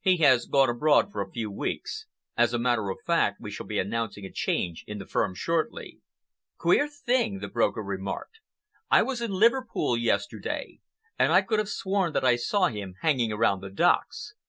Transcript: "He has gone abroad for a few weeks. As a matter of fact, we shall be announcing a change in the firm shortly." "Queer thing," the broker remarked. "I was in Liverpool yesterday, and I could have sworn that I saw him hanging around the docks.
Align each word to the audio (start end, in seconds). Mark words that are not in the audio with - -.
"He 0.00 0.18
has 0.18 0.46
gone 0.46 0.70
abroad 0.70 1.10
for 1.10 1.20
a 1.20 1.28
few 1.32 1.50
weeks. 1.50 2.06
As 2.36 2.54
a 2.54 2.60
matter 2.60 2.90
of 2.90 2.98
fact, 3.04 3.40
we 3.40 3.50
shall 3.50 3.66
be 3.66 3.80
announcing 3.80 4.24
a 4.24 4.30
change 4.30 4.84
in 4.86 4.98
the 4.98 5.04
firm 5.04 5.34
shortly." 5.34 5.98
"Queer 6.58 6.86
thing," 6.86 7.40
the 7.40 7.48
broker 7.48 7.82
remarked. 7.82 8.38
"I 8.88 9.02
was 9.02 9.20
in 9.20 9.32
Liverpool 9.32 9.96
yesterday, 9.96 10.78
and 11.18 11.32
I 11.32 11.42
could 11.42 11.58
have 11.58 11.68
sworn 11.68 12.12
that 12.12 12.24
I 12.24 12.36
saw 12.36 12.68
him 12.68 12.94
hanging 13.00 13.32
around 13.32 13.62
the 13.62 13.68
docks. 13.70 14.34